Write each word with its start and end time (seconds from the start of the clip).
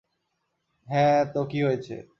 হ্যাঁ, 0.87 1.21
তো 1.33 1.39
কী 1.45 1.59
হয়েছে? 1.63 1.95